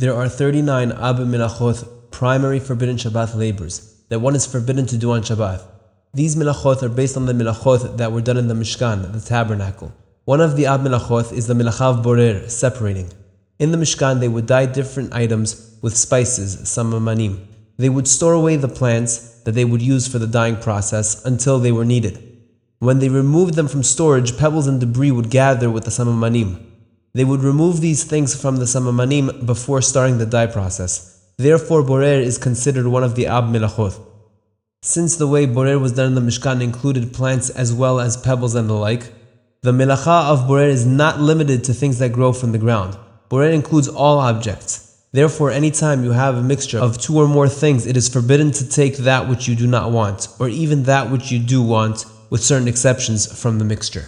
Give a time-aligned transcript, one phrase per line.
[0.00, 5.10] There are 39 Ab Milachot, primary forbidden Shabbat labors, that one is forbidden to do
[5.10, 5.62] on Shabbat.
[6.14, 9.92] These Milachot are based on the Milachot that were done in the Mishkan, the tabernacle.
[10.24, 13.10] One of the Ab Milachot is the Milachav Borer, separating.
[13.58, 17.44] In the Mishkan, they would dye different items with spices, samamanim.
[17.76, 21.58] They would store away the plants that they would use for the dyeing process until
[21.58, 22.26] they were needed.
[22.78, 26.69] When they removed them from storage, pebbles and debris would gather with the samamanim.
[27.12, 31.20] They would remove these things from the samamanim before starting the dye process.
[31.38, 33.98] Therefore, borer is considered one of the ab milachot.
[34.82, 38.54] Since the way borer was done in the Mishkan included plants as well as pebbles
[38.54, 39.12] and the like,
[39.62, 42.96] the melacha of borer is not limited to things that grow from the ground.
[43.28, 44.86] Borer includes all objects.
[45.12, 48.68] Therefore, anytime you have a mixture of two or more things, it is forbidden to
[48.68, 52.44] take that which you do not want, or even that which you do want, with
[52.44, 54.06] certain exceptions from the mixture.